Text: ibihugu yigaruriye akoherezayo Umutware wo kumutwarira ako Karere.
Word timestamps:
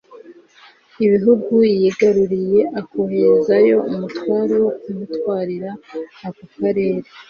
ibihugu 1.05 1.55
yigaruriye 1.79 2.61
akoherezayo 2.81 3.75
Umutware 3.91 4.53
wo 4.63 4.71
kumutwarira 4.81 5.69
ako 6.27 6.43
Karere. 6.57 7.01